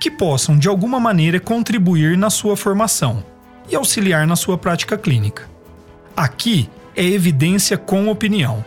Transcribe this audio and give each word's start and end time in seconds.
que 0.00 0.10
possam 0.10 0.58
de 0.58 0.68
alguma 0.68 1.00
maneira 1.00 1.40
contribuir 1.40 2.16
na 2.16 2.30
sua 2.30 2.56
formação 2.56 3.24
e 3.68 3.74
auxiliar 3.74 4.26
na 4.26 4.36
sua 4.36 4.56
prática 4.56 4.96
clínica. 4.96 5.48
Aqui 6.16 6.68
é 6.94 7.04
evidência 7.04 7.76
com 7.76 8.08
opinião. 8.08 8.64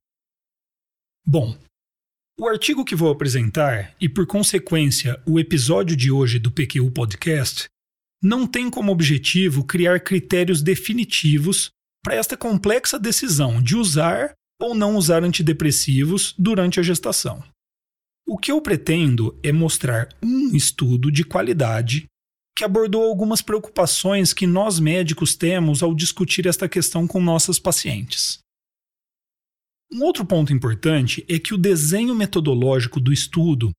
Bom, 1.25 1.57
o 2.37 2.47
artigo 2.47 2.83
que 2.83 2.95
vou 2.95 3.09
apresentar, 3.09 3.95
e 3.99 4.09
por 4.09 4.27
consequência 4.27 5.21
o 5.25 5.39
episódio 5.39 5.95
de 5.95 6.11
hoje 6.11 6.37
do 6.37 6.51
PQU 6.51 6.91
Podcast, 6.91 7.69
não 8.21 8.45
tem 8.45 8.69
como 8.69 8.91
objetivo 8.91 9.63
criar 9.63 10.01
critérios 10.01 10.61
definitivos 10.61 11.69
para 12.03 12.15
esta 12.15 12.35
complexa 12.35 12.99
decisão 12.99 13.61
de 13.61 13.75
usar 13.75 14.33
ou 14.59 14.75
não 14.75 14.95
usar 14.95 15.23
antidepressivos 15.23 16.35
durante 16.37 16.79
a 16.79 16.83
gestação. 16.83 17.43
O 18.27 18.37
que 18.37 18.51
eu 18.51 18.61
pretendo 18.61 19.39
é 19.41 19.51
mostrar 19.51 20.09
um 20.21 20.55
estudo 20.55 21.11
de 21.11 21.23
qualidade 21.23 22.05
que 22.55 22.63
abordou 22.63 23.03
algumas 23.03 23.41
preocupações 23.41 24.33
que 24.33 24.45
nós 24.45 24.79
médicos 24.79 25.35
temos 25.35 25.81
ao 25.81 25.95
discutir 25.95 26.47
esta 26.47 26.67
questão 26.67 27.07
com 27.07 27.21
nossas 27.21 27.57
pacientes. 27.57 28.39
Um 29.91 30.03
outro 30.03 30.25
ponto 30.25 30.53
importante 30.53 31.25
é 31.27 31.37
que 31.37 31.53
o 31.53 31.57
desenho 31.57 32.15
metodológico 32.15 32.99
do 32.99 33.11
estudo 33.11 33.71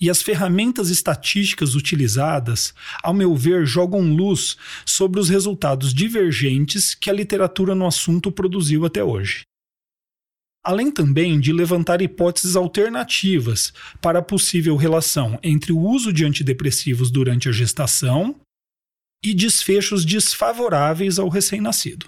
e 0.00 0.08
as 0.08 0.22
ferramentas 0.22 0.90
estatísticas 0.90 1.74
utilizadas, 1.74 2.72
ao 3.02 3.12
meu 3.12 3.34
ver, 3.34 3.66
jogam 3.66 4.14
luz 4.14 4.56
sobre 4.86 5.18
os 5.18 5.28
resultados 5.28 5.92
divergentes 5.92 6.94
que 6.94 7.10
a 7.10 7.12
literatura 7.12 7.74
no 7.74 7.86
assunto 7.86 8.30
produziu 8.30 8.86
até 8.86 9.02
hoje 9.02 9.47
além 10.64 10.90
também 10.90 11.40
de 11.40 11.52
levantar 11.52 12.02
hipóteses 12.02 12.56
alternativas 12.56 13.72
para 14.00 14.18
a 14.18 14.22
possível 14.22 14.76
relação 14.76 15.38
entre 15.42 15.72
o 15.72 15.78
uso 15.78 16.12
de 16.12 16.24
antidepressivos 16.24 17.10
durante 17.10 17.48
a 17.48 17.52
gestação 17.52 18.36
e 19.24 19.34
desfechos 19.34 20.04
desfavoráveis 20.04 21.18
ao 21.18 21.28
recém-nascido. 21.28 22.06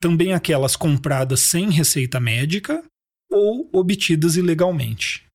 Também 0.01 0.33
aquelas 0.33 0.77
compradas 0.77 1.41
sem 1.41 1.71
receita 1.71 2.19
médica 2.19 2.83
ou 3.31 3.69
obtidas 3.73 4.37
ilegalmente. 4.37 5.27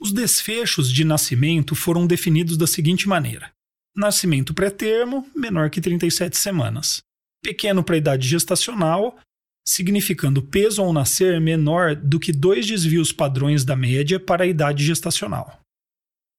Os 0.00 0.12
desfechos 0.12 0.92
de 0.92 1.02
nascimento 1.02 1.74
foram 1.74 2.06
definidos 2.06 2.56
da 2.56 2.68
seguinte 2.68 3.08
maneira: 3.08 3.52
nascimento 3.94 4.54
pré-termo, 4.54 5.26
menor 5.34 5.70
que 5.70 5.80
37 5.80 6.36
semanas. 6.36 7.00
Pequeno 7.42 7.82
para 7.82 7.94
a 7.94 7.98
idade 7.98 8.26
gestacional, 8.28 9.18
significando 9.66 10.42
peso 10.42 10.80
ao 10.80 10.92
nascer 10.92 11.40
menor 11.40 11.94
do 11.94 12.18
que 12.18 12.32
dois 12.32 12.66
desvios 12.66 13.12
padrões 13.12 13.64
da 13.64 13.76
média 13.76 14.18
para 14.18 14.44
a 14.44 14.46
idade 14.46 14.84
gestacional. 14.84 15.60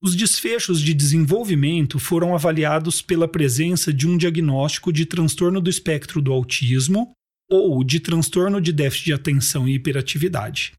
Os 0.02 0.16
desfechos 0.16 0.82
de 0.82 0.94
desenvolvimento 0.94 2.00
foram 2.00 2.34
avaliados 2.34 3.02
pela 3.02 3.28
presença 3.28 3.92
de 3.94 4.08
um 4.08 4.18
diagnóstico 4.18 4.94
de 4.94 5.06
transtorno 5.06 5.60
do 5.60 5.70
espectro 5.70 6.22
do 6.22 6.32
autismo 6.32 7.12
ou 7.50 7.84
de 7.84 8.00
transtorno 8.00 8.62
de 8.62 8.72
déficit 8.72 9.06
de 9.06 9.14
atenção 9.14 9.68
e 9.68 9.76
hiperatividade. 9.76 10.74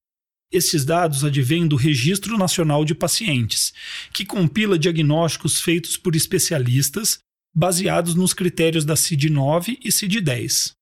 Esses 0.52 0.84
dados 0.84 1.24
advêm 1.24 1.66
do 1.68 1.76
Registro 1.76 2.36
Nacional 2.36 2.84
de 2.84 2.94
Pacientes, 2.94 3.72
que 4.12 4.24
compila 4.24 4.78
diagnósticos 4.78 5.60
feitos 5.60 5.96
por 5.96 6.16
especialistas 6.16 7.18
baseados 7.54 8.14
nos 8.14 8.32
critérios 8.34 8.84
da 8.84 8.94
CID-9 8.94 9.78
e 9.84 9.92
CID-10. 9.92 10.72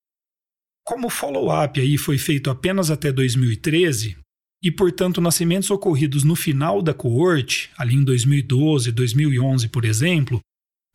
Como 0.83 1.07
o 1.07 1.09
follow-up 1.09 1.79
aí 1.79 1.97
foi 1.97 2.17
feito 2.17 2.49
apenas 2.49 2.89
até 2.89 3.11
2013, 3.11 4.17
e, 4.61 4.71
portanto, 4.71 5.21
nascimentos 5.21 5.71
ocorridos 5.71 6.23
no 6.23 6.35
final 6.35 6.81
da 6.81 6.93
coorte, 6.93 7.69
ali 7.77 7.95
em 7.95 8.03
2012, 8.03 8.91
2011, 8.91 9.69
por 9.69 9.85
exemplo, 9.85 10.41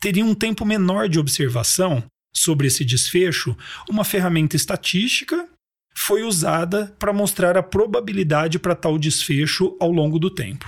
teriam 0.01 0.29
um 0.29 0.35
tempo 0.35 0.67
menor 0.67 1.09
de 1.09 1.19
observação 1.19 2.05
sobre 2.35 2.67
esse 2.67 2.85
desfecho, 2.85 3.57
uma 3.89 4.05
ferramenta 4.05 4.57
estatística 4.57 5.49
foi 5.97 6.23
usada 6.23 6.95
para 6.99 7.13
mostrar 7.13 7.57
a 7.57 7.63
probabilidade 7.63 8.59
para 8.59 8.75
tal 8.75 8.99
desfecho 8.99 9.77
ao 9.81 9.91
longo 9.91 10.19
do 10.19 10.31
tempo. 10.31 10.67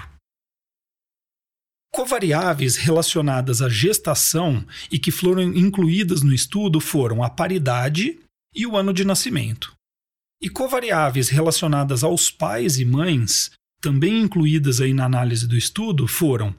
Covariáveis 1.92 2.76
relacionadas 2.76 3.62
à 3.62 3.68
gestação 3.68 4.66
e 4.90 4.98
que 4.98 5.10
foram 5.10 5.42
incluídas 5.42 6.22
no 6.22 6.32
estudo 6.32 6.78
foram 6.78 7.22
a 7.22 7.30
paridade 7.30 8.20
e 8.54 8.66
o 8.66 8.76
ano 8.76 8.92
de 8.92 9.04
nascimento. 9.04 9.74
E 10.40 10.50
covariáveis 10.50 11.30
relacionadas 11.30 12.04
aos 12.04 12.30
pais 12.30 12.78
e 12.78 12.84
mães, 12.84 13.50
também 13.80 14.20
incluídas 14.20 14.80
aí 14.80 14.92
na 14.92 15.06
análise 15.06 15.46
do 15.48 15.56
estudo, 15.56 16.06
foram 16.06 16.54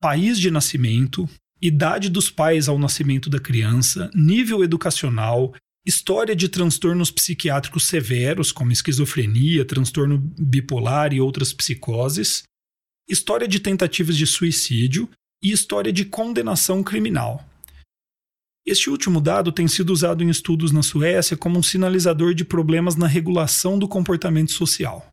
país 0.00 0.38
de 0.38 0.50
nascimento, 0.50 1.28
idade 1.60 2.08
dos 2.08 2.30
pais 2.30 2.68
ao 2.68 2.78
nascimento 2.78 3.28
da 3.28 3.38
criança, 3.38 4.10
nível 4.14 4.64
educacional, 4.64 5.54
história 5.86 6.34
de 6.34 6.48
transtornos 6.48 7.12
psiquiátricos 7.12 7.86
severos, 7.86 8.50
como 8.50 8.72
esquizofrenia, 8.72 9.64
transtorno 9.64 10.18
bipolar 10.18 11.12
e 11.12 11.20
outras 11.20 11.52
psicoses, 11.52 12.42
história 13.08 13.46
de 13.46 13.60
tentativas 13.60 14.16
de 14.16 14.26
suicídio 14.26 15.08
e 15.40 15.52
história 15.52 15.92
de 15.92 16.04
condenação 16.04 16.82
criminal. 16.82 17.48
Este 18.66 18.90
último 18.90 19.20
dado 19.20 19.52
tem 19.52 19.68
sido 19.68 19.90
usado 19.90 20.24
em 20.24 20.28
estudos 20.28 20.72
na 20.72 20.82
Suécia 20.82 21.36
como 21.36 21.56
um 21.56 21.62
sinalizador 21.62 22.34
de 22.34 22.44
problemas 22.44 22.96
na 22.96 23.06
regulação 23.06 23.78
do 23.78 23.86
comportamento 23.86 24.50
social. 24.50 25.06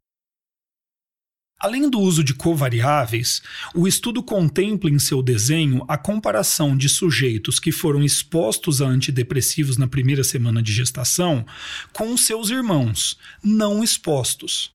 Além 1.64 1.90
do 1.90 1.98
uso 1.98 2.26
de 2.26 2.34
covariáveis, 2.34 3.42
o 3.74 3.88
estudo 3.88 4.22
contempla 4.22 4.90
em 4.90 5.00
seu 5.00 5.24
desenho 5.24 5.86
a 5.88 5.98
comparação 5.98 6.76
de 6.76 6.90
sujeitos 6.90 7.58
que 7.58 7.72
foram 7.72 8.04
expostos 8.04 8.82
a 8.82 8.86
antidepressivos 8.86 9.78
na 9.78 9.88
primeira 9.88 10.26
semana 10.26 10.62
de 10.62 10.74
gestação 10.74 11.46
com 11.94 12.18
seus 12.18 12.50
irmãos, 12.50 13.18
não 13.42 13.82
expostos. 13.82 14.72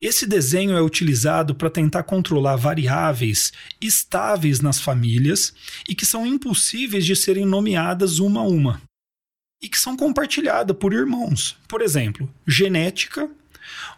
Esse 0.00 0.26
desenho 0.26 0.78
é 0.78 0.80
utilizado 0.80 1.54
para 1.54 1.68
tentar 1.68 2.04
controlar 2.04 2.56
variáveis 2.56 3.52
estáveis 3.78 4.60
nas 4.60 4.80
famílias 4.80 5.52
e 5.86 5.94
que 5.94 6.06
são 6.06 6.26
impossíveis 6.26 7.04
de 7.04 7.14
serem 7.14 7.44
nomeadas 7.44 8.18
uma 8.18 8.40
a 8.40 8.48
uma, 8.48 8.80
e 9.62 9.68
que 9.68 9.78
são 9.78 9.94
compartilhadas 9.94 10.74
por 10.74 10.94
irmãos, 10.94 11.54
por 11.68 11.82
exemplo, 11.82 12.32
genética 12.46 13.28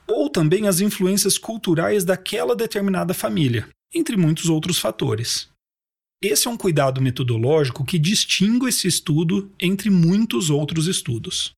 ou 0.06 0.28
também 0.28 0.67
as 0.67 0.81
influências 0.81 1.38
culturais 1.38 2.05
daquela 2.05 2.55
determinada 2.55 3.14
família, 3.14 3.69
entre 3.94 4.17
muitos 4.17 4.49
outros 4.49 4.78
fatores. 4.78 5.49
Esse 6.22 6.49
é 6.49 6.50
um 6.50 6.56
cuidado 6.56 7.00
metodológico 7.00 7.84
que 7.84 7.99
distingue 7.99 8.69
esse 8.69 8.87
estudo 8.87 9.50
entre 9.58 9.88
muitos 9.88 10.50
outros 10.50 10.87
estudos. 10.87 11.52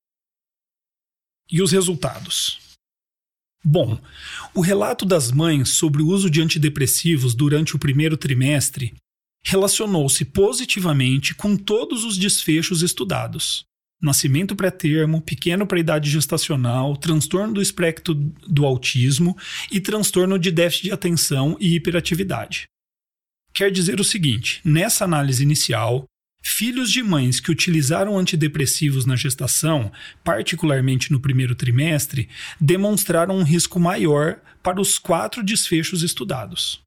E 1.51 1.61
os 1.61 1.73
resultados? 1.73 2.61
Bom, 3.65 4.01
o 4.55 4.61
relato 4.61 5.05
das 5.05 5.31
mães 5.31 5.71
sobre 5.71 6.03
o 6.03 6.09
uso 6.09 6.31
de 6.31 6.41
antidepressivos 6.41 7.35
durante 7.35 7.77
o 7.77 7.79
primeiro 7.79 8.17
trimestre 8.17 8.95
relacionou-se 9.45 10.25
positivamente 10.25 11.35
com 11.35 11.57
todos 11.57 12.05
os 12.05 12.17
desfechos 12.17 12.83
estudados 12.83 13.65
nascimento 14.03 14.57
pré-termo, 14.57 15.23
pequeno 15.23 15.67
para 15.67 15.79
idade 15.79 16.11
gestacional, 16.11 16.97
transtorno 16.97 17.55
do 17.55 17.63
espectro 17.63 18.15
do 18.15 18.67
autismo 18.67 19.37
e 19.71 19.81
transtorno 19.81 20.39
de 20.39 20.51
déficit 20.51 20.85
de 20.85 20.93
atenção 20.93 21.57
e 21.61 21.77
hiperatividade. 21.77 22.65
Quer 23.55 23.71
dizer 23.71 24.01
o 24.01 24.05
seguinte: 24.05 24.61
nessa 24.65 25.05
análise 25.05 25.43
inicial, 25.43 26.05
filhos 26.43 26.91
de 26.91 27.03
mães 27.03 27.39
que 27.39 27.53
utilizaram 27.53 28.19
antidepressivos 28.19 29.07
na 29.07 29.15
gestação, 29.15 29.93
particularmente 30.25 31.13
no 31.13 31.21
primeiro 31.21 31.55
trimestre, 31.55 32.29
demonstraram 32.61 33.37
um 33.37 33.45
risco 33.45 33.79
maior 33.79 34.41
para 34.63 34.81
os 34.81 34.99
quatro 34.99 35.43
desfechos 35.45 36.03
estudados. 36.03 36.81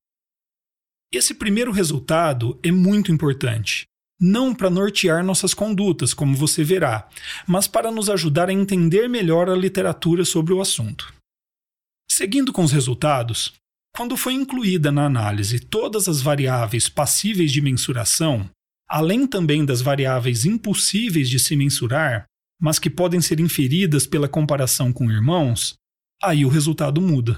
Esse 1.13 1.33
primeiro 1.33 1.71
resultado 1.71 2.59
é 2.61 2.71
muito 2.71 3.11
importante, 3.11 3.85
não 4.19 4.53
para 4.53 4.69
nortear 4.69 5.23
nossas 5.23 5.53
condutas, 5.53 6.13
como 6.13 6.35
você 6.35 6.63
verá, 6.63 7.07
mas 7.47 7.67
para 7.67 7.91
nos 7.91 8.09
ajudar 8.09 8.49
a 8.49 8.53
entender 8.53 9.07
melhor 9.07 9.49
a 9.49 9.55
literatura 9.55 10.23
sobre 10.23 10.53
o 10.53 10.61
assunto. 10.61 11.13
Seguindo 12.09 12.53
com 12.53 12.63
os 12.63 12.71
resultados, 12.71 13.53
quando 13.95 14.15
foi 14.17 14.33
incluída 14.33 14.91
na 14.91 15.05
análise 15.05 15.59
todas 15.59 16.07
as 16.07 16.21
variáveis 16.21 16.87
passíveis 16.87 17.51
de 17.51 17.61
mensuração, 17.61 18.49
além 18.87 19.25
também 19.27 19.65
das 19.65 19.81
variáveis 19.81 20.45
impossíveis 20.45 21.29
de 21.29 21.39
se 21.39 21.55
mensurar, 21.55 22.25
mas 22.59 22.79
que 22.79 22.89
podem 22.89 23.19
ser 23.19 23.39
inferidas 23.39 24.07
pela 24.07 24.29
comparação 24.29 24.93
com 24.93 25.11
irmãos, 25.11 25.75
aí 26.21 26.45
o 26.45 26.49
resultado 26.49 27.01
muda. 27.01 27.37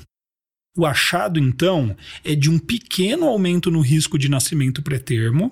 O 0.75 0.85
achado, 0.85 1.39
então, 1.39 1.95
é 2.23 2.35
de 2.35 2.49
um 2.51 2.59
pequeno 2.59 3.25
aumento 3.25 3.71
no 3.71 3.81
risco 3.81 4.17
de 4.17 4.29
nascimento 4.29 4.83
pré-termo, 4.83 5.51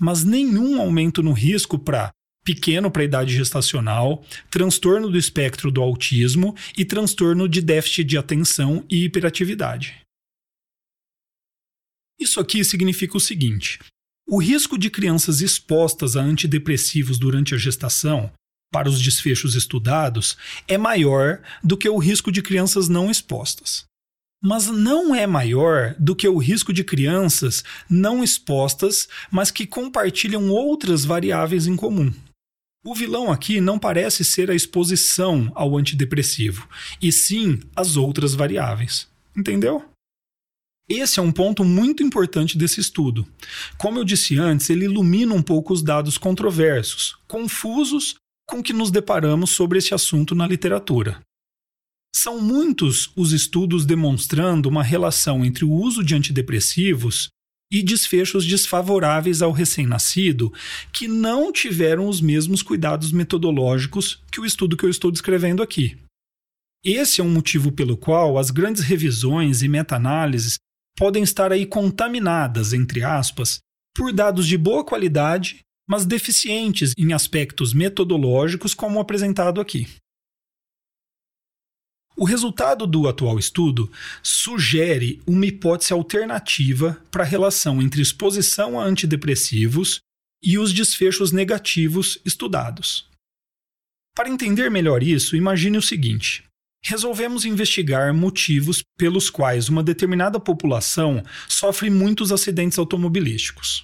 mas 0.00 0.24
nenhum 0.24 0.80
aumento 0.80 1.22
no 1.22 1.32
risco 1.32 1.78
para 1.78 2.10
pequeno 2.42 2.90
para 2.90 3.04
idade 3.04 3.34
gestacional, 3.34 4.24
transtorno 4.50 5.10
do 5.10 5.18
espectro 5.18 5.70
do 5.70 5.82
autismo 5.82 6.56
e 6.76 6.86
transtorno 6.86 7.46
de 7.46 7.60
déficit 7.60 8.04
de 8.04 8.16
atenção 8.16 8.84
e 8.88 9.04
hiperatividade. 9.04 10.00
Isso 12.18 12.40
aqui 12.40 12.64
significa 12.64 13.16
o 13.16 13.20
seguinte: 13.20 13.78
o 14.26 14.38
risco 14.38 14.78
de 14.78 14.88
crianças 14.88 15.42
expostas 15.42 16.16
a 16.16 16.22
antidepressivos 16.22 17.18
durante 17.18 17.54
a 17.54 17.58
gestação, 17.58 18.32
para 18.72 18.88
os 18.88 19.00
desfechos 19.00 19.54
estudados, 19.54 20.36
é 20.66 20.78
maior 20.78 21.42
do 21.62 21.76
que 21.76 21.88
o 21.88 21.98
risco 21.98 22.32
de 22.32 22.40
crianças 22.40 22.88
não 22.88 23.10
expostas 23.10 23.89
mas 24.42 24.66
não 24.68 25.14
é 25.14 25.26
maior 25.26 25.94
do 25.98 26.16
que 26.16 26.28
o 26.28 26.38
risco 26.38 26.72
de 26.72 26.82
crianças 26.82 27.62
não 27.88 28.24
expostas, 28.24 29.08
mas 29.30 29.50
que 29.50 29.66
compartilham 29.66 30.50
outras 30.50 31.04
variáveis 31.04 31.66
em 31.66 31.76
comum. 31.76 32.12
O 32.82 32.94
vilão 32.94 33.30
aqui 33.30 33.60
não 33.60 33.78
parece 33.78 34.24
ser 34.24 34.50
a 34.50 34.54
exposição 34.54 35.52
ao 35.54 35.76
antidepressivo, 35.76 36.66
e 37.00 37.12
sim 37.12 37.60
as 37.76 37.96
outras 37.96 38.34
variáveis. 38.34 39.06
Entendeu? 39.36 39.84
Esse 40.88 41.20
é 41.20 41.22
um 41.22 41.30
ponto 41.30 41.62
muito 41.62 42.02
importante 42.02 42.58
desse 42.58 42.80
estudo. 42.80 43.24
Como 43.78 43.98
eu 43.98 44.04
disse 44.04 44.38
antes, 44.38 44.70
ele 44.70 44.86
ilumina 44.86 45.34
um 45.34 45.42
pouco 45.42 45.72
os 45.72 45.82
dados 45.82 46.18
controversos, 46.18 47.16
confusos 47.28 48.16
com 48.48 48.60
que 48.60 48.72
nos 48.72 48.90
deparamos 48.90 49.50
sobre 49.50 49.78
esse 49.78 49.94
assunto 49.94 50.34
na 50.34 50.48
literatura. 50.48 51.20
São 52.14 52.40
muitos 52.40 53.10
os 53.16 53.32
estudos 53.32 53.86
demonstrando 53.86 54.68
uma 54.68 54.82
relação 54.82 55.44
entre 55.44 55.64
o 55.64 55.70
uso 55.70 56.04
de 56.04 56.14
antidepressivos 56.14 57.28
e 57.72 57.82
desfechos 57.82 58.44
desfavoráveis 58.44 59.42
ao 59.42 59.52
recém-nascido 59.52 60.52
que 60.92 61.06
não 61.06 61.52
tiveram 61.52 62.08
os 62.08 62.20
mesmos 62.20 62.62
cuidados 62.62 63.12
metodológicos 63.12 64.22
que 64.30 64.40
o 64.40 64.44
estudo 64.44 64.76
que 64.76 64.84
eu 64.84 64.90
estou 64.90 65.10
descrevendo 65.10 65.62
aqui. 65.62 65.96
Esse 66.84 67.20
é 67.20 67.24
um 67.24 67.30
motivo 67.30 67.70
pelo 67.70 67.96
qual 67.96 68.38
as 68.38 68.50
grandes 68.50 68.82
revisões 68.82 69.62
e 69.62 69.68
meta-análises 69.68 70.56
podem 70.96 71.22
estar 71.22 71.52
aí 71.52 71.64
contaminadas, 71.64 72.72
entre 72.72 73.04
aspas, 73.04 73.60
por 73.94 74.12
dados 74.12 74.46
de 74.46 74.56
boa 74.58 74.84
qualidade, 74.84 75.60
mas 75.88 76.06
deficientes 76.06 76.92
em 76.96 77.12
aspectos 77.12 77.72
metodológicos, 77.72 78.74
como 78.74 78.98
apresentado 78.98 79.60
aqui. 79.60 79.86
O 82.20 82.24
resultado 82.24 82.86
do 82.86 83.08
atual 83.08 83.38
estudo 83.38 83.90
sugere 84.22 85.22
uma 85.26 85.46
hipótese 85.46 85.94
alternativa 85.94 87.02
para 87.10 87.22
a 87.22 87.26
relação 87.26 87.80
entre 87.80 88.02
exposição 88.02 88.78
a 88.78 88.84
antidepressivos 88.84 90.00
e 90.44 90.58
os 90.58 90.70
desfechos 90.74 91.32
negativos 91.32 92.20
estudados. 92.22 93.08
Para 94.14 94.28
entender 94.28 94.70
melhor 94.70 95.02
isso, 95.02 95.34
imagine 95.34 95.78
o 95.78 95.82
seguinte: 95.82 96.44
resolvemos 96.84 97.46
investigar 97.46 98.12
motivos 98.12 98.82
pelos 98.98 99.30
quais 99.30 99.70
uma 99.70 99.82
determinada 99.82 100.38
população 100.38 101.24
sofre 101.48 101.88
muitos 101.88 102.30
acidentes 102.30 102.78
automobilísticos. 102.78 103.82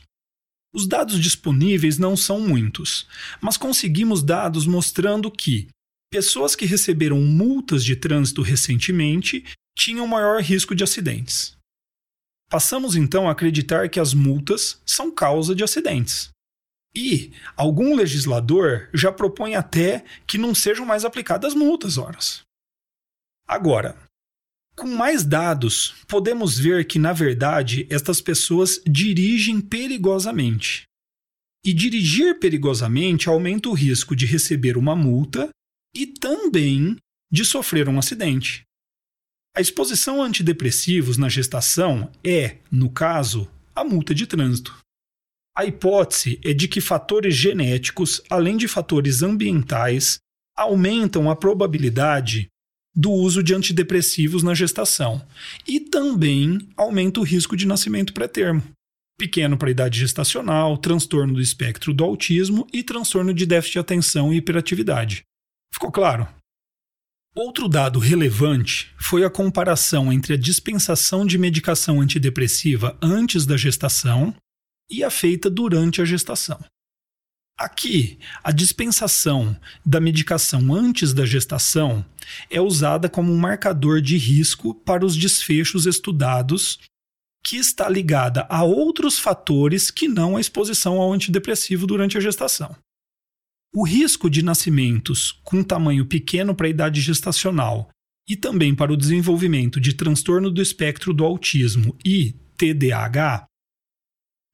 Os 0.75 0.87
dados 0.87 1.19
disponíveis 1.19 1.97
não 1.97 2.14
são 2.14 2.38
muitos, 2.38 3.07
mas 3.40 3.57
conseguimos 3.57 4.23
dados 4.23 4.66
mostrando 4.66 5.31
que 5.31 5.69
pessoas 6.10 6.54
que 6.54 6.66
receberam 6.66 7.20
multas 7.20 7.84
de 7.84 7.96
trânsito 7.96 8.42
recentemente 8.42 9.44
tinham 9.76 10.06
maior 10.06 10.40
risco 10.40 10.75
de 10.75 10.84
acidentes. 10.84 11.56
Passamos 12.48 12.94
então 12.94 13.28
a 13.28 13.32
acreditar 13.32 13.88
que 13.88 13.98
as 13.98 14.14
multas 14.14 14.80
são 14.86 15.10
causa 15.10 15.54
de 15.54 15.64
acidentes. 15.64 16.30
E 16.94 17.32
algum 17.56 17.94
legislador 17.94 18.88
já 18.94 19.12
propõe 19.12 19.54
até 19.54 20.04
que 20.26 20.38
não 20.38 20.54
sejam 20.54 20.86
mais 20.86 21.04
aplicadas 21.04 21.54
multas, 21.54 21.98
horas. 21.98 22.42
Agora, 23.46 23.96
com 24.76 24.86
mais 24.86 25.25
dados, 25.25 25.94
podemos 26.06 26.58
ver 26.58 26.86
que, 26.86 26.98
na 26.98 27.12
verdade, 27.12 27.86
estas 27.90 28.20
pessoas 28.20 28.80
dirigem 28.86 29.60
perigosamente. 29.60 30.84
E 31.64 31.72
dirigir 31.72 32.38
perigosamente 32.38 33.28
aumenta 33.28 33.68
o 33.68 33.75
risco 33.75 34.14
de 34.14 34.25
receber 34.25 34.76
uma 34.76 34.94
multa 34.94 35.50
e 35.97 36.07
também 36.07 36.97
de 37.33 37.45
sofrer 37.45 37.88
um 37.88 37.99
acidente. 37.99 38.65
A 39.57 39.61
exposição 39.61 40.23
a 40.23 40.26
antidepressivos 40.26 41.17
na 41.17 41.31
gestação 41.31 42.11
é, 42.23 42.59
no 42.71 42.91
caso, 42.91 43.49
a 43.75 43.83
multa 43.83 44.15
de 44.15 44.26
trânsito. 44.26 44.76
A 45.57 45.65
hipótese 45.65 46.38
é 46.45 46.53
de 46.53 46.69
que 46.69 46.83
fatores 46.83 47.35
genéticos, 47.35 48.21
além 48.29 48.59
de 48.59 48.69
fatores 48.69 49.23
ambientais, 49.23 50.19
aumentam 50.55 51.31
a 51.31 51.37
probabilidade 51.37 52.49
do 52.95 53.11
uso 53.11 53.43
de 53.43 53.55
antidepressivos 53.55 54.43
na 54.43 54.55
gestação 54.55 55.26
e 55.67 55.81
também 55.81 56.59
aumenta 56.76 57.21
o 57.21 57.23
risco 57.23 57.57
de 57.57 57.67
nascimento 57.67 58.12
pré-termo. 58.12 58.62
Pequeno 59.19 59.57
para 59.57 59.69
a 59.69 59.71
idade 59.71 59.99
gestacional, 59.99 60.76
transtorno 60.76 61.35
do 61.35 61.41
espectro 61.41 61.95
do 61.95 62.05
autismo 62.05 62.67
e 62.71 62.83
transtorno 62.83 63.33
de 63.33 63.47
déficit 63.47 63.75
de 63.75 63.79
atenção 63.79 64.33
e 64.33 64.37
hiperatividade. 64.37 65.25
Ficou 65.76 65.92
claro? 65.92 66.26
Outro 67.35 67.68
dado 67.68 67.99
relevante 67.99 68.95
foi 68.99 69.26
a 69.26 69.30
comparação 69.30 70.11
entre 70.11 70.33
a 70.33 70.37
dispensação 70.38 71.26
de 71.26 71.37
medicação 71.37 72.00
antidepressiva 72.00 72.97
antes 73.02 73.45
da 73.45 73.59
gestação 73.59 74.35
e 74.90 75.04
a 75.04 75.11
feita 75.11 75.50
durante 75.50 76.00
a 76.00 76.06
gestação. 76.06 76.59
Aqui, 77.59 78.18
a 78.42 78.52
dispensação 78.52 79.54
da 79.85 80.00
medicação 80.00 80.73
antes 80.73 81.12
da 81.12 81.26
gestação 81.26 82.02
é 82.49 82.59
usada 82.59 83.06
como 83.06 83.30
um 83.30 83.37
marcador 83.37 84.00
de 84.00 84.16
risco 84.16 84.75
para 84.75 85.04
os 85.04 85.14
desfechos 85.14 85.85
estudados, 85.85 86.78
que 87.45 87.59
está 87.59 87.87
ligada 87.87 88.47
a 88.49 88.64
outros 88.64 89.18
fatores 89.18 89.90
que 89.90 90.09
não 90.09 90.38
a 90.38 90.40
exposição 90.40 91.02
ao 91.02 91.12
antidepressivo 91.12 91.87
durante 91.87 92.16
a 92.16 92.21
gestação. 92.21 92.75
O 93.78 93.85
risco 93.85 94.30
de 94.30 94.40
nascimentos 94.40 95.33
com 95.45 95.62
tamanho 95.62 96.06
pequeno 96.06 96.54
para 96.54 96.66
a 96.66 96.71
idade 96.71 96.99
gestacional 97.02 97.90
e 98.26 98.35
também 98.35 98.75
para 98.75 98.90
o 98.90 98.97
desenvolvimento 98.97 99.78
de 99.78 99.92
transtorno 99.92 100.50
do 100.50 100.62
espectro 100.62 101.12
do 101.12 101.23
autismo 101.23 101.95
e 102.02 102.35
TDAH 102.56 103.45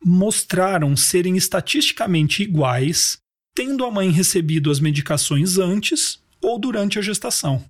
mostraram 0.05 0.97
serem 0.97 1.37
estatisticamente 1.37 2.43
iguais, 2.43 3.19
tendo 3.55 3.85
a 3.85 3.93
mãe 3.93 4.11
recebido 4.11 4.73
as 4.73 4.81
medicações 4.81 5.57
antes 5.57 6.21
ou 6.43 6.59
durante 6.59 6.99
a 6.99 7.03
gestação. 7.03 7.65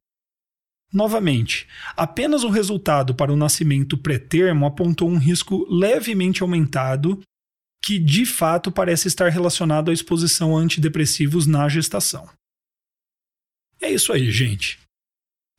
Novamente, 0.90 1.68
apenas 1.94 2.44
o 2.44 2.48
resultado 2.48 3.14
para 3.14 3.30
o 3.30 3.36
nascimento 3.36 3.98
pré-termo 3.98 4.64
apontou 4.64 5.06
um 5.06 5.18
risco 5.18 5.66
levemente 5.68 6.42
aumentado 6.42 7.20
que 7.84 7.98
de 7.98 8.24
fato 8.24 8.70
parece 8.70 9.08
estar 9.08 9.28
relacionado 9.28 9.90
à 9.90 9.94
exposição 9.94 10.56
a 10.56 10.60
antidepressivos 10.60 11.46
na 11.46 11.68
gestação. 11.68 12.28
É 13.80 13.90
isso 13.90 14.12
aí, 14.12 14.30
gente. 14.30 14.78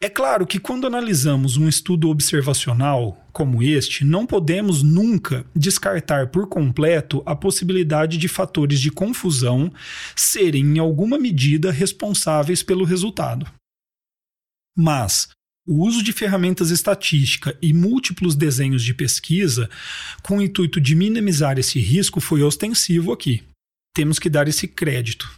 É 0.02 0.10
claro 0.10 0.46
que 0.46 0.60
quando 0.60 0.86
analisamos 0.86 1.56
um 1.56 1.68
estudo 1.68 2.10
observacional 2.10 3.18
como 3.32 3.64
este, 3.64 4.04
não 4.04 4.26
podemos 4.26 4.84
nunca 4.84 5.46
descartar 5.56 6.28
por 6.28 6.48
completo 6.48 7.24
a 7.26 7.34
possibilidade 7.36 8.18
de 8.18 8.28
fatores 8.28 8.82
de 8.82 8.92
confusão 8.92 9.74
serem, 10.14 10.76
em 10.76 10.80
alguma 10.80 11.18
medida, 11.18 11.72
responsáveis 11.72 12.62
pelo 12.62 12.84
resultado. 12.84 13.50
Mas 14.78 15.30
o 15.66 15.86
uso 15.86 16.04
de 16.04 16.12
ferramentas 16.12 16.70
estatística 16.70 17.58
e 17.62 17.74
múltiplos 17.74 18.36
desenhos 18.36 18.84
de 18.84 18.94
pesquisa, 18.94 19.70
com 20.22 20.38
o 20.38 20.42
intuito 20.42 20.80
de 20.80 20.96
minimizar 20.96 21.58
esse 21.58 21.80
risco, 21.80 22.20
foi 22.20 22.44
ostensivo 22.44 23.12
aqui. 23.12 23.44
Temos 23.96 24.20
que 24.20 24.30
dar 24.30 24.48
esse 24.48 24.68
crédito. 24.68 25.34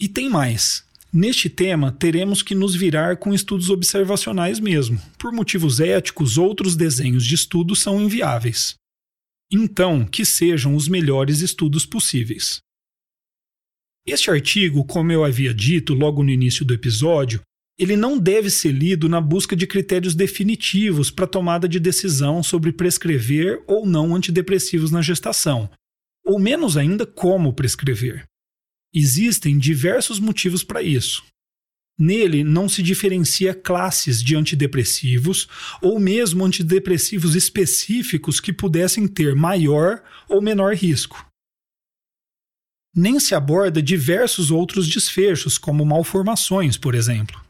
E 0.00 0.08
tem 0.08 0.28
mais. 0.28 0.84
Neste 1.12 1.50
tema, 1.50 1.90
teremos 1.90 2.40
que 2.40 2.54
nos 2.54 2.74
virar 2.74 3.16
com 3.16 3.34
estudos 3.34 3.68
observacionais 3.68 4.60
mesmo. 4.60 5.00
Por 5.18 5.32
motivos 5.32 5.80
éticos, 5.80 6.38
outros 6.38 6.76
desenhos 6.76 7.26
de 7.26 7.34
estudo 7.34 7.74
são 7.74 8.00
inviáveis. 8.00 8.74
Então, 9.50 10.06
que 10.06 10.24
sejam 10.24 10.76
os 10.76 10.86
melhores 10.86 11.40
estudos 11.40 11.84
possíveis. 11.84 12.60
Este 14.06 14.30
artigo, 14.30 14.84
como 14.84 15.10
eu 15.10 15.24
havia 15.24 15.52
dito 15.52 15.92
logo 15.92 16.22
no 16.22 16.30
início 16.30 16.64
do 16.64 16.72
episódio, 16.72 17.40
ele 17.80 17.96
não 17.96 18.18
deve 18.18 18.50
ser 18.50 18.72
lido 18.72 19.08
na 19.08 19.22
busca 19.22 19.56
de 19.56 19.66
critérios 19.66 20.14
definitivos 20.14 21.10
para 21.10 21.26
tomada 21.26 21.66
de 21.66 21.80
decisão 21.80 22.42
sobre 22.42 22.74
prescrever 22.74 23.64
ou 23.66 23.86
não 23.86 24.14
antidepressivos 24.14 24.90
na 24.90 25.00
gestação, 25.00 25.70
ou 26.22 26.38
menos 26.38 26.76
ainda 26.76 27.06
como 27.06 27.54
prescrever. 27.54 28.26
Existem 28.92 29.56
diversos 29.56 30.20
motivos 30.20 30.62
para 30.62 30.82
isso. 30.82 31.24
Nele 31.98 32.44
não 32.44 32.68
se 32.68 32.82
diferencia 32.82 33.54
classes 33.54 34.22
de 34.22 34.36
antidepressivos 34.36 35.48
ou 35.80 35.98
mesmo 35.98 36.44
antidepressivos 36.44 37.34
específicos 37.34 38.40
que 38.40 38.52
pudessem 38.52 39.08
ter 39.08 39.34
maior 39.34 40.02
ou 40.28 40.42
menor 40.42 40.74
risco. 40.74 41.26
Nem 42.94 43.18
se 43.18 43.34
aborda 43.34 43.82
diversos 43.82 44.50
outros 44.50 44.86
desfechos, 44.86 45.56
como 45.56 45.82
malformações, 45.86 46.76
por 46.76 46.94
exemplo. 46.94 47.49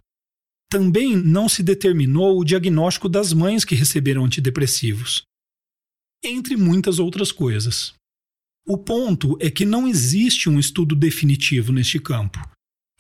Também 0.71 1.17
não 1.17 1.49
se 1.49 1.65
determinou 1.65 2.39
o 2.39 2.45
diagnóstico 2.45 3.09
das 3.09 3.33
mães 3.33 3.65
que 3.65 3.75
receberam 3.75 4.25
antidepressivos, 4.25 5.23
entre 6.25 6.57
muitas 6.57 7.01
outras 7.01 7.33
coisas. 7.33 7.93
O 8.65 8.79
ponto 8.79 9.37
é 9.41 9.51
que 9.51 9.65
não 9.65 9.89
existe 9.89 10.49
um 10.49 10.61
estudo 10.61 10.95
definitivo 10.95 11.73
neste 11.73 11.99
campo. 11.99 12.39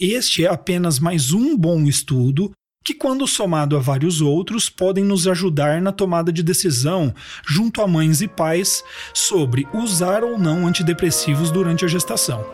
Este 0.00 0.44
é 0.44 0.48
apenas 0.48 0.98
mais 0.98 1.32
um 1.32 1.56
bom 1.56 1.84
estudo 1.84 2.50
que, 2.84 2.94
quando 2.94 3.26
somado 3.26 3.76
a 3.76 3.78
vários 3.78 4.20
outros, 4.20 4.68
podem 4.68 5.04
nos 5.04 5.28
ajudar 5.28 5.80
na 5.80 5.92
tomada 5.92 6.32
de 6.32 6.42
decisão 6.42 7.14
junto 7.46 7.82
a 7.82 7.86
mães 7.86 8.20
e 8.20 8.26
pais 8.26 8.82
sobre 9.14 9.68
usar 9.72 10.24
ou 10.24 10.38
não 10.38 10.66
antidepressivos 10.66 11.52
durante 11.52 11.84
a 11.84 11.88
gestação. 11.88 12.44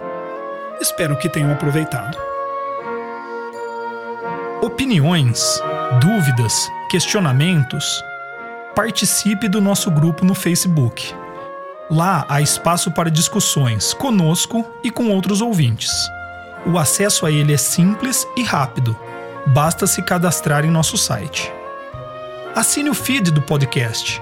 Espero 0.79 1.17
que 1.19 1.29
tenham 1.29 1.53
aproveitado. 1.53 2.36
Opiniões, 4.63 5.61
dúvidas, 6.01 6.71
questionamentos? 6.91 8.03
Participe 8.75 9.49
do 9.49 9.61
nosso 9.61 9.91
grupo 9.91 10.25
no 10.25 10.35
Facebook 10.35 11.15
Lá 11.89 12.27
há 12.29 12.41
espaço 12.41 12.91
para 12.91 13.09
discussões 13.09 13.95
conosco 13.95 14.65
e 14.83 14.91
com 14.91 15.09
outros 15.11 15.41
ouvintes. 15.41 15.93
O 16.67 16.79
acesso 16.79 17.25
a 17.25 17.31
ele 17.31 17.55
é 17.55 17.57
simples 17.57 18.27
e 18.37 18.43
rápido. 18.43 18.99
Basta 19.47 19.87
se 19.87 20.03
cadastrar 20.03 20.65
em 20.65 20.71
nosso 20.71 20.99
site. 20.99 21.53
Assine 22.57 22.91
o 22.91 22.95
feed 22.95 23.31
do 23.31 23.41
podcast. 23.41 24.21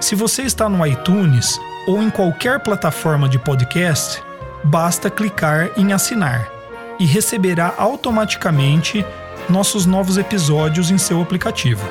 Se 0.00 0.16
você 0.16 0.42
está 0.42 0.68
no 0.68 0.84
iTunes 0.84 1.60
ou 1.86 2.02
em 2.02 2.10
qualquer 2.10 2.58
plataforma 2.58 3.28
de 3.28 3.38
podcast, 3.38 4.20
basta 4.64 5.08
clicar 5.08 5.70
em 5.76 5.92
assinar 5.92 6.50
e 6.98 7.06
receberá 7.06 7.74
automaticamente 7.78 9.06
nossos 9.48 9.86
novos 9.86 10.16
episódios 10.16 10.90
em 10.90 10.98
seu 10.98 11.20
aplicativo. 11.20 11.84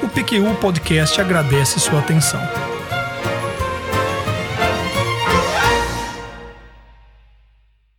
o 0.02 0.08
PQU 0.08 0.54
Podcast 0.60 1.20
agradece 1.20 1.78
sua 1.78 2.00
atenção. 2.00 2.40